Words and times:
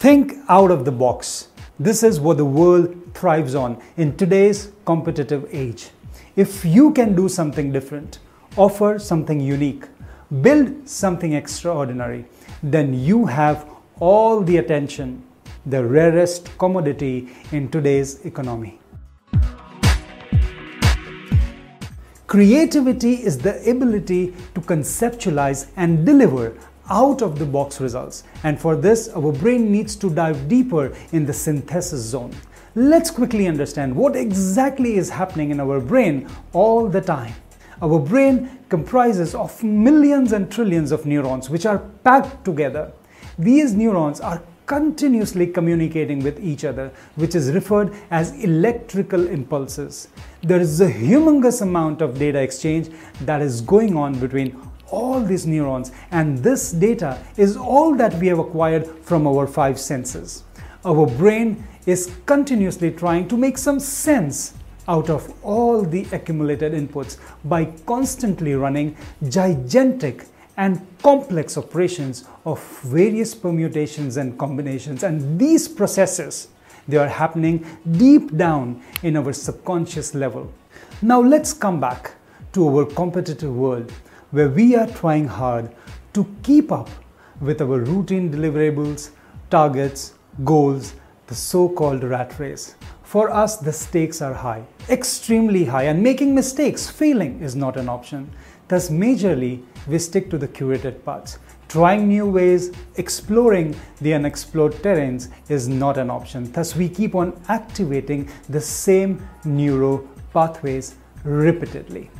Think 0.00 0.32
out 0.48 0.70
of 0.70 0.86
the 0.86 0.92
box. 0.92 1.48
This 1.78 2.02
is 2.02 2.18
what 2.18 2.38
the 2.38 2.44
world 2.46 2.96
thrives 3.12 3.54
on 3.54 3.78
in 3.98 4.16
today's 4.16 4.72
competitive 4.86 5.46
age. 5.52 5.90
If 6.36 6.64
you 6.64 6.94
can 6.94 7.14
do 7.14 7.28
something 7.28 7.70
different, 7.70 8.18
offer 8.56 8.98
something 8.98 9.38
unique, 9.38 9.84
build 10.40 10.88
something 10.88 11.34
extraordinary, 11.34 12.24
then 12.62 12.94
you 12.94 13.26
have 13.26 13.68
all 13.98 14.40
the 14.40 14.56
attention, 14.56 15.22
the 15.66 15.84
rarest 15.84 16.48
commodity 16.56 17.28
in 17.52 17.70
today's 17.70 18.24
economy. 18.24 18.80
Creativity 22.26 23.14
is 23.22 23.36
the 23.36 23.60
ability 23.70 24.32
to 24.54 24.62
conceptualize 24.62 25.68
and 25.76 26.06
deliver 26.06 26.56
out 26.90 27.22
of 27.22 27.38
the 27.38 27.46
box 27.46 27.80
results. 27.80 28.24
And 28.42 28.60
for 28.60 28.76
this, 28.76 29.08
our 29.08 29.32
brain 29.32 29.72
needs 29.72 29.96
to 29.96 30.10
dive 30.10 30.48
deeper 30.48 30.92
in 31.12 31.24
the 31.24 31.32
synthesis 31.32 32.02
zone. 32.02 32.34
Let's 32.74 33.10
quickly 33.10 33.46
understand 33.46 33.94
what 33.96 34.14
exactly 34.16 34.96
is 34.96 35.10
happening 35.10 35.50
in 35.50 35.60
our 35.60 35.80
brain 35.80 36.28
all 36.52 36.88
the 36.88 37.00
time. 37.00 37.34
Our 37.82 37.98
brain 37.98 38.58
comprises 38.68 39.34
of 39.34 39.62
millions 39.64 40.32
and 40.32 40.52
trillions 40.52 40.92
of 40.92 41.06
neurons 41.06 41.48
which 41.48 41.66
are 41.66 41.78
packed 42.04 42.44
together. 42.44 42.92
These 43.38 43.74
neurons 43.74 44.20
are 44.20 44.42
continuously 44.66 45.48
communicating 45.48 46.22
with 46.22 46.38
each 46.38 46.64
other, 46.64 46.92
which 47.16 47.34
is 47.34 47.50
referred 47.50 47.92
as 48.12 48.32
electrical 48.44 49.26
impulses. 49.26 50.06
There 50.42 50.60
is 50.60 50.80
a 50.80 50.88
humongous 50.88 51.60
amount 51.60 52.02
of 52.02 52.20
data 52.20 52.40
exchange 52.40 52.88
that 53.22 53.42
is 53.42 53.62
going 53.62 53.96
on 53.96 54.20
between 54.20 54.52
all 54.90 55.20
these 55.20 55.46
neurons, 55.46 55.92
and 56.10 56.38
this 56.38 56.72
data 56.72 57.18
is 57.36 57.56
all 57.56 57.94
that 57.96 58.14
we 58.14 58.26
have 58.26 58.38
acquired 58.38 58.86
from 59.02 59.26
our 59.26 59.46
five 59.46 59.78
senses. 59.78 60.44
Our 60.84 61.06
brain 61.06 61.66
is 61.86 62.12
continuously 62.26 62.90
trying 62.90 63.28
to 63.28 63.36
make 63.36 63.58
some 63.58 63.80
sense 63.80 64.54
out 64.88 65.08
of 65.10 65.32
all 65.44 65.82
the 65.82 66.06
accumulated 66.12 66.72
inputs 66.72 67.18
by 67.44 67.66
constantly 67.86 68.54
running 68.54 68.96
gigantic 69.28 70.26
and 70.56 70.86
complex 71.02 71.56
operations 71.56 72.24
of 72.44 72.60
various 72.82 73.34
permutations 73.34 74.16
and 74.16 74.38
combinations. 74.38 75.02
And 75.02 75.38
these 75.38 75.68
processes 75.68 76.48
they 76.88 76.96
are 76.96 77.08
happening 77.08 77.64
deep 77.92 78.36
down 78.36 78.82
in 79.02 79.16
our 79.16 79.32
subconscious 79.32 80.14
level. 80.14 80.52
Now 81.02 81.20
let's 81.20 81.52
come 81.52 81.80
back 81.80 82.14
to 82.52 82.66
our 82.68 82.84
competitive 82.84 83.54
world 83.54 83.92
where 84.30 84.48
we 84.48 84.74
are 84.76 84.86
trying 84.86 85.26
hard 85.26 85.70
to 86.12 86.24
keep 86.42 86.70
up 86.72 86.90
with 87.40 87.60
our 87.60 87.80
routine 87.80 88.30
deliverables 88.30 89.10
targets 89.50 90.14
goals 90.44 90.94
the 91.26 91.34
so-called 91.34 92.04
rat 92.04 92.38
race 92.38 92.74
for 93.02 93.30
us 93.30 93.56
the 93.56 93.72
stakes 93.72 94.20
are 94.22 94.34
high 94.34 94.62
extremely 94.88 95.64
high 95.64 95.84
and 95.84 96.02
making 96.02 96.34
mistakes 96.34 96.88
failing 96.88 97.40
is 97.40 97.56
not 97.56 97.76
an 97.76 97.88
option 97.88 98.30
Thus, 98.70 98.88
majorly, 98.88 99.64
we 99.88 99.98
stick 99.98 100.30
to 100.30 100.38
the 100.38 100.46
curated 100.46 101.04
paths. 101.04 101.40
Trying 101.68 102.06
new 102.06 102.24
ways, 102.24 102.70
exploring 102.98 103.74
the 104.00 104.14
unexplored 104.14 104.74
terrains 104.74 105.26
is 105.48 105.68
not 105.68 105.98
an 105.98 106.08
option. 106.08 106.52
Thus, 106.52 106.76
we 106.76 106.88
keep 106.88 107.16
on 107.16 107.32
activating 107.48 108.28
the 108.48 108.60
same 108.60 109.26
neuro 109.44 110.08
pathways 110.32 110.94
repeatedly. 111.24 112.10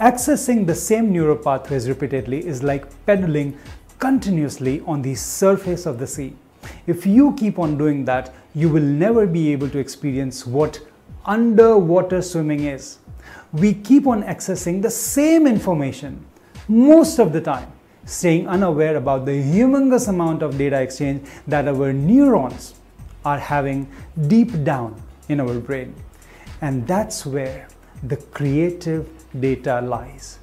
Accessing 0.00 0.66
the 0.66 0.74
same 0.74 1.12
neuro 1.12 1.36
pathways 1.36 1.88
repeatedly 1.88 2.44
is 2.46 2.62
like 2.62 2.84
pedaling 3.06 3.56
continuously 3.98 4.82
on 4.86 5.02
the 5.02 5.14
surface 5.14 5.86
of 5.86 5.98
the 5.98 6.06
sea. 6.06 6.34
If 6.86 7.06
you 7.06 7.34
keep 7.34 7.58
on 7.58 7.78
doing 7.78 8.04
that, 8.06 8.34
you 8.54 8.68
will 8.68 8.82
never 8.82 9.26
be 9.26 9.52
able 9.52 9.70
to 9.70 9.78
experience 9.78 10.46
what 10.46 10.80
underwater 11.24 12.22
swimming 12.22 12.64
is 12.64 12.98
we 13.52 13.72
keep 13.72 14.06
on 14.06 14.24
accessing 14.24 14.82
the 14.82 14.90
same 14.90 15.46
information 15.46 16.24
most 16.66 17.20
of 17.20 17.32
the 17.32 17.40
time, 17.40 17.70
staying 18.04 18.48
unaware 18.48 18.96
about 18.96 19.24
the 19.24 19.30
humongous 19.30 20.08
amount 20.08 20.42
of 20.42 20.58
data 20.58 20.80
exchange 20.80 21.28
that 21.46 21.68
our 21.68 21.92
neurons 21.92 22.74
are 23.24 23.38
having 23.38 23.88
deep 24.26 24.64
down 24.64 25.00
in 25.28 25.40
our 25.40 25.54
brain. 25.60 25.94
And 26.60 26.84
that's 26.86 27.24
where 27.24 27.68
the 28.08 28.16
creative 28.16 29.08
data 29.40 29.80
lies. 29.80 30.38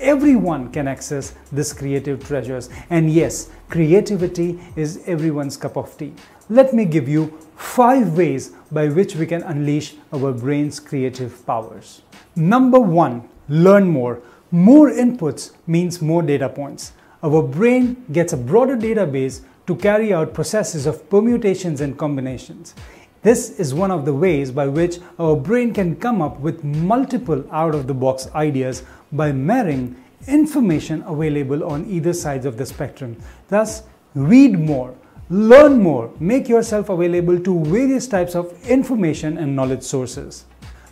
Everyone 0.00 0.70
can 0.70 0.86
access 0.86 1.34
this 1.50 1.72
creative 1.72 2.26
treasures. 2.26 2.68
And 2.90 3.10
yes, 3.10 3.50
creativity 3.68 4.60
is 4.76 5.02
everyone's 5.06 5.56
cup 5.56 5.76
of 5.76 5.96
tea. 5.96 6.12
Let 6.50 6.74
me 6.74 6.84
give 6.84 7.08
you 7.08 7.38
five 7.56 8.16
ways 8.16 8.52
by 8.70 8.88
which 8.88 9.16
we 9.16 9.26
can 9.26 9.42
unleash 9.42 9.94
our 10.12 10.32
brain's 10.32 10.78
creative 10.78 11.46
powers. 11.46 12.02
Number 12.36 12.80
one, 12.80 13.28
learn 13.48 13.88
more. 13.88 14.20
More 14.50 14.90
inputs 14.90 15.52
means 15.66 16.02
more 16.02 16.22
data 16.22 16.48
points. 16.48 16.92
Our 17.22 17.42
brain 17.42 18.04
gets 18.12 18.32
a 18.32 18.36
broader 18.36 18.76
database 18.76 19.40
to 19.66 19.74
carry 19.76 20.12
out 20.12 20.34
processes 20.34 20.84
of 20.84 21.08
permutations 21.08 21.80
and 21.80 21.96
combinations. 21.96 22.74
This 23.24 23.58
is 23.58 23.72
one 23.72 23.90
of 23.90 24.04
the 24.04 24.12
ways 24.12 24.50
by 24.50 24.66
which 24.66 24.98
our 25.18 25.34
brain 25.34 25.72
can 25.72 25.96
come 25.96 26.20
up 26.20 26.38
with 26.40 26.62
multiple 26.62 27.42
out 27.50 27.74
of 27.74 27.86
the 27.86 27.94
box 27.94 28.28
ideas 28.34 28.82
by 29.12 29.32
marrying 29.32 29.96
information 30.28 31.02
available 31.06 31.64
on 31.64 31.86
either 31.88 32.12
sides 32.12 32.44
of 32.44 32.58
the 32.58 32.66
spectrum. 32.66 33.16
Thus, 33.48 33.84
read 34.14 34.58
more, 34.58 34.94
learn 35.30 35.82
more, 35.82 36.12
make 36.20 36.50
yourself 36.50 36.90
available 36.90 37.40
to 37.40 37.64
various 37.64 38.06
types 38.06 38.34
of 38.34 38.52
information 38.68 39.38
and 39.38 39.56
knowledge 39.56 39.84
sources. 39.84 40.44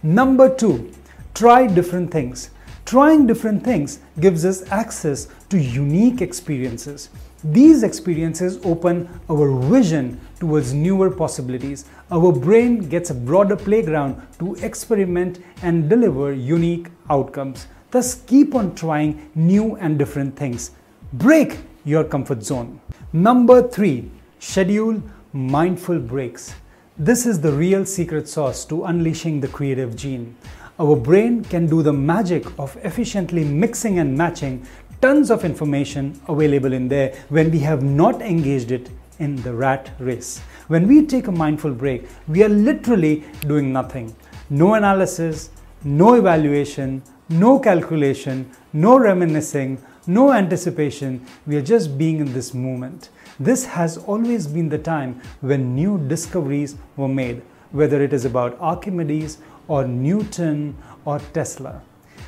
Number 0.02 0.48
two, 0.48 0.90
try 1.34 1.66
different 1.66 2.10
things. 2.10 2.48
Trying 2.86 3.26
different 3.26 3.62
things 3.62 4.00
gives 4.20 4.46
us 4.46 4.66
access 4.70 5.28
to 5.50 5.58
unique 5.58 6.22
experiences. 6.22 7.10
These 7.44 7.82
experiences 7.82 8.60
open 8.64 9.08
our 9.28 9.50
vision 9.62 10.20
towards 10.38 10.72
newer 10.72 11.10
possibilities. 11.10 11.86
Our 12.12 12.30
brain 12.30 12.88
gets 12.88 13.10
a 13.10 13.14
broader 13.14 13.56
playground 13.56 14.22
to 14.38 14.54
experiment 14.56 15.40
and 15.62 15.90
deliver 15.90 16.32
unique 16.32 16.86
outcomes. 17.10 17.66
Thus, 17.90 18.14
keep 18.26 18.54
on 18.54 18.76
trying 18.76 19.28
new 19.34 19.74
and 19.76 19.98
different 19.98 20.36
things. 20.36 20.70
Break 21.14 21.58
your 21.84 22.04
comfort 22.04 22.44
zone. 22.44 22.80
Number 23.12 23.68
three, 23.68 24.08
schedule 24.38 25.02
mindful 25.32 25.98
breaks. 25.98 26.54
This 26.96 27.26
is 27.26 27.40
the 27.40 27.52
real 27.52 27.84
secret 27.84 28.28
sauce 28.28 28.64
to 28.66 28.84
unleashing 28.84 29.40
the 29.40 29.48
creative 29.48 29.96
gene. 29.96 30.36
Our 30.78 30.96
brain 30.96 31.44
can 31.44 31.66
do 31.66 31.82
the 31.82 31.92
magic 31.92 32.46
of 32.58 32.76
efficiently 32.82 33.44
mixing 33.44 33.98
and 33.98 34.16
matching 34.16 34.66
tons 35.02 35.32
of 35.32 35.44
information 35.44 36.18
available 36.28 36.72
in 36.72 36.86
there 36.86 37.12
when 37.28 37.50
we 37.50 37.58
have 37.58 37.82
not 37.82 38.22
engaged 38.22 38.70
it 38.70 38.88
in 39.18 39.34
the 39.42 39.52
rat 39.52 39.90
race. 39.98 40.38
When 40.68 40.86
we 40.86 41.04
take 41.06 41.26
a 41.26 41.32
mindful 41.32 41.72
break, 41.72 42.08
we 42.28 42.44
are 42.44 42.48
literally 42.48 43.24
doing 43.40 43.72
nothing. 43.72 44.14
No 44.48 44.74
analysis, 44.74 45.50
no 45.82 46.14
evaluation, 46.14 47.02
no 47.28 47.58
calculation, 47.58 48.48
no 48.72 48.96
reminiscing, 48.96 49.82
no 50.06 50.32
anticipation. 50.32 51.26
We 51.48 51.56
are 51.56 51.62
just 51.62 51.98
being 51.98 52.18
in 52.18 52.32
this 52.32 52.54
moment. 52.54 53.08
This 53.40 53.64
has 53.64 53.98
always 53.98 54.46
been 54.46 54.68
the 54.68 54.78
time 54.78 55.20
when 55.40 55.74
new 55.74 55.98
discoveries 56.06 56.76
were 56.96 57.08
made, 57.08 57.42
whether 57.72 58.00
it 58.00 58.12
is 58.12 58.24
about 58.24 58.56
Archimedes 58.60 59.38
or 59.66 59.84
Newton 59.84 60.76
or 61.04 61.18
Tesla. 61.32 61.82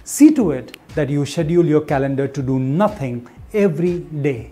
See 0.07 0.35
to 0.35 0.51
it 0.51 0.77
that 0.95 1.09
you 1.09 1.25
schedule 1.25 1.65
your 1.65 1.81
calendar 1.81 2.29
to 2.29 2.43
do 2.43 2.59
nothing 2.59 3.27
every 3.55 4.01
day. 4.01 4.51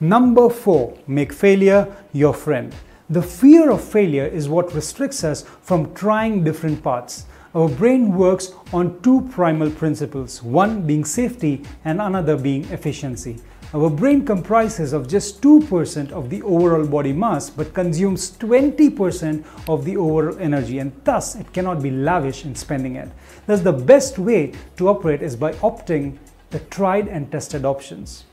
Number 0.00 0.50
four, 0.50 0.98
make 1.06 1.32
failure 1.32 1.96
your 2.12 2.34
friend. 2.34 2.74
The 3.08 3.22
fear 3.22 3.70
of 3.70 3.82
failure 3.82 4.26
is 4.26 4.50
what 4.50 4.74
restricts 4.74 5.24
us 5.24 5.44
from 5.62 5.94
trying 5.94 6.44
different 6.44 6.84
paths. 6.84 7.24
Our 7.54 7.70
brain 7.70 8.14
works 8.14 8.52
on 8.74 9.00
two 9.00 9.22
primal 9.32 9.70
principles, 9.70 10.42
one 10.42 10.86
being 10.86 11.06
safety 11.06 11.64
and 11.86 12.00
another 12.00 12.36
being 12.36 12.64
efficiency. 12.64 13.40
Our 13.74 13.88
brain 13.88 14.26
comprises 14.26 14.92
of 14.92 15.08
just 15.08 15.40
2% 15.40 16.12
of 16.12 16.28
the 16.28 16.42
overall 16.42 16.86
body 16.86 17.14
mass 17.14 17.48
but 17.48 17.72
consumes 17.72 18.32
20% 18.32 19.42
of 19.66 19.86
the 19.86 19.96
overall 19.96 20.38
energy 20.38 20.78
and 20.78 20.92
thus 21.04 21.36
it 21.36 21.50
cannot 21.54 21.82
be 21.82 21.90
lavish 21.90 22.44
in 22.44 22.54
spending 22.54 22.96
it. 22.96 23.08
Thus 23.46 23.62
the 23.62 23.72
best 23.72 24.18
way 24.18 24.52
to 24.76 24.88
operate 24.88 25.22
is 25.22 25.36
by 25.36 25.54
opting 25.54 26.18
the 26.50 26.58
tried 26.58 27.08
and 27.08 27.32
tested 27.32 27.64
options. 27.64 28.24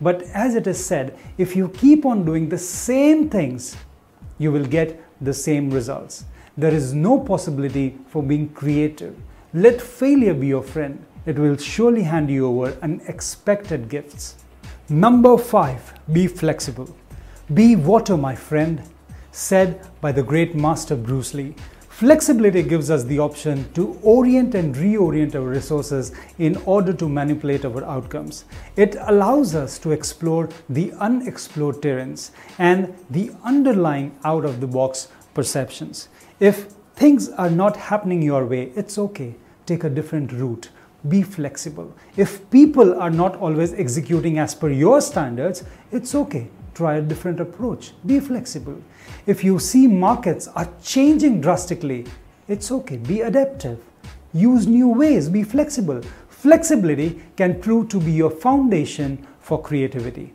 But 0.00 0.22
as 0.34 0.56
it 0.56 0.66
is 0.66 0.84
said, 0.84 1.16
if 1.38 1.54
you 1.54 1.68
keep 1.68 2.04
on 2.04 2.24
doing 2.24 2.48
the 2.48 2.58
same 2.58 3.28
things, 3.28 3.76
you 4.38 4.50
will 4.50 4.66
get 4.66 5.00
the 5.20 5.34
same 5.34 5.70
results. 5.70 6.24
There 6.56 6.74
is 6.74 6.92
no 6.92 7.20
possibility 7.20 7.96
for 8.08 8.20
being 8.20 8.48
creative. 8.48 9.16
Let 9.54 9.80
failure 9.80 10.34
be 10.34 10.48
your 10.48 10.64
friend. 10.64 11.04
It 11.24 11.38
will 11.38 11.56
surely 11.56 12.02
hand 12.02 12.30
you 12.30 12.48
over 12.48 12.76
unexpected 12.82 13.88
gifts. 13.88 14.34
Number 14.90 15.36
five, 15.36 15.92
be 16.14 16.26
flexible. 16.26 16.96
Be 17.52 17.76
water, 17.76 18.16
my 18.16 18.34
friend, 18.34 18.82
said 19.32 19.86
by 20.00 20.12
the 20.12 20.22
great 20.22 20.54
master 20.54 20.96
Bruce 20.96 21.34
Lee. 21.34 21.54
Flexibility 21.90 22.62
gives 22.62 22.90
us 22.90 23.04
the 23.04 23.18
option 23.18 23.70
to 23.74 23.98
orient 24.02 24.54
and 24.54 24.74
reorient 24.74 25.34
our 25.34 25.42
resources 25.42 26.12
in 26.38 26.56
order 26.64 26.94
to 26.94 27.06
manipulate 27.06 27.66
our 27.66 27.84
outcomes. 27.84 28.46
It 28.76 28.96
allows 29.00 29.54
us 29.54 29.78
to 29.80 29.92
explore 29.92 30.48
the 30.70 30.92
unexplored 30.92 31.82
terrains 31.82 32.30
and 32.58 32.96
the 33.10 33.30
underlying 33.44 34.16
out 34.24 34.46
of 34.46 34.62
the 34.62 34.66
box 34.66 35.08
perceptions. 35.34 36.08
If 36.40 36.68
things 36.94 37.28
are 37.28 37.50
not 37.50 37.76
happening 37.76 38.22
your 38.22 38.46
way, 38.46 38.72
it's 38.74 38.96
okay. 38.96 39.34
Take 39.66 39.84
a 39.84 39.90
different 39.90 40.32
route. 40.32 40.70
Be 41.06 41.22
flexible. 41.22 41.94
If 42.16 42.50
people 42.50 43.00
are 43.00 43.10
not 43.10 43.36
always 43.36 43.72
executing 43.72 44.38
as 44.38 44.54
per 44.54 44.70
your 44.70 45.00
standards, 45.00 45.64
it's 45.92 46.14
okay 46.14 46.48
try 46.78 46.94
a 46.94 47.02
different 47.02 47.40
approach. 47.40 47.92
Be 48.06 48.20
flexible. 48.20 48.80
If 49.26 49.42
you 49.42 49.58
see 49.58 49.88
markets 49.88 50.46
are 50.54 50.68
changing 50.80 51.40
drastically, 51.40 52.06
it's 52.46 52.70
okay. 52.70 52.98
Be 52.98 53.20
adaptive. 53.22 53.80
Use 54.32 54.68
new 54.68 54.88
ways. 54.88 55.28
Be 55.28 55.42
flexible. 55.42 56.00
Flexibility 56.28 57.20
can 57.36 57.60
prove 57.60 57.88
to 57.88 58.00
be 58.00 58.12
your 58.12 58.30
foundation 58.30 59.26
for 59.40 59.60
creativity. 59.60 60.32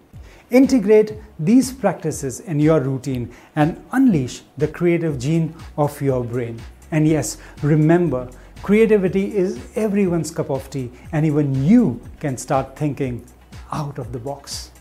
Integrate 0.52 1.14
these 1.40 1.72
practices 1.72 2.42
in 2.42 2.60
your 2.60 2.82
routine 2.82 3.32
and 3.56 3.82
unleash 3.94 4.42
the 4.58 4.68
creative 4.68 5.18
gene 5.18 5.56
of 5.78 6.02
your 6.02 6.26
brain. 6.26 6.62
And 6.92 7.08
yes, 7.08 7.38
remember, 7.62 8.30
creativity 8.64 9.36
is 9.36 9.60
everyone's 9.76 10.32
cup 10.32 10.50
of 10.50 10.70
tea, 10.70 10.90
and 11.12 11.26
even 11.26 11.64
you 11.66 12.02
can 12.20 12.38
start 12.38 12.76
thinking 12.76 13.24
out 13.72 14.00
of 14.00 14.12
the 14.14 14.20
box. 14.20 14.73